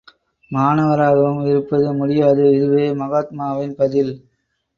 மாணவராகவும் 0.51 1.45
இருப்பது 1.45 1.93
முடியாது 1.93 2.51
இதுவே 2.53 2.87
மகாத்மாவின் 2.93 3.75
பதில். 3.75 4.13